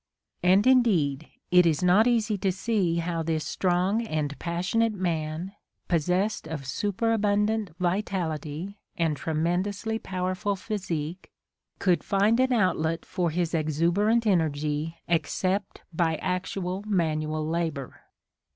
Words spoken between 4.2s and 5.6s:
passionate man,